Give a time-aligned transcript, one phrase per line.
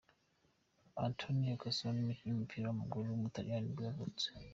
[1.05, 4.25] Antonio Cassano, umukinnyi w’umupira w’amaguru w’umutaliyani nibwo yavutse.